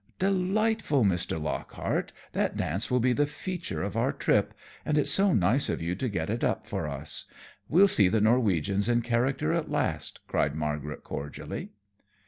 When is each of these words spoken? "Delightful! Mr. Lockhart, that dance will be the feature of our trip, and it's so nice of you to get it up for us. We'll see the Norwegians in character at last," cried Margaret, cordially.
"Delightful! 0.17 1.03
Mr. 1.05 1.39
Lockhart, 1.39 2.11
that 2.31 2.57
dance 2.57 2.89
will 2.89 2.99
be 2.99 3.13
the 3.13 3.27
feature 3.27 3.83
of 3.83 3.95
our 3.95 4.11
trip, 4.11 4.55
and 4.83 4.97
it's 4.97 5.11
so 5.11 5.31
nice 5.31 5.69
of 5.69 5.79
you 5.79 5.93
to 5.93 6.09
get 6.09 6.27
it 6.27 6.43
up 6.43 6.65
for 6.65 6.87
us. 6.87 7.25
We'll 7.69 7.87
see 7.87 8.07
the 8.07 8.19
Norwegians 8.19 8.89
in 8.89 9.03
character 9.03 9.53
at 9.53 9.69
last," 9.69 10.19
cried 10.27 10.55
Margaret, 10.55 11.03
cordially. 11.03 11.69